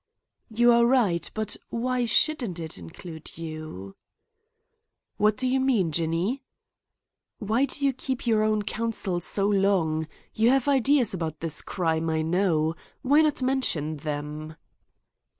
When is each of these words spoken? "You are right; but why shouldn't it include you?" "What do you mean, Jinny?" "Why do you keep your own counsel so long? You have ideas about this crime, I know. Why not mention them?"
"You 0.49 0.71
are 0.71 0.83
right; 0.87 1.29
but 1.35 1.55
why 1.69 2.05
shouldn't 2.05 2.59
it 2.59 2.75
include 2.79 3.37
you?" 3.37 3.95
"What 5.17 5.37
do 5.37 5.47
you 5.47 5.59
mean, 5.59 5.91
Jinny?" 5.91 6.41
"Why 7.37 7.65
do 7.65 7.85
you 7.85 7.93
keep 7.93 8.25
your 8.25 8.41
own 8.41 8.63
counsel 8.63 9.19
so 9.21 9.47
long? 9.47 10.07
You 10.33 10.49
have 10.49 10.67
ideas 10.67 11.13
about 11.13 11.39
this 11.41 11.61
crime, 11.61 12.09
I 12.09 12.23
know. 12.23 12.75
Why 13.03 13.21
not 13.21 13.43
mention 13.43 13.97
them?" 13.97 14.55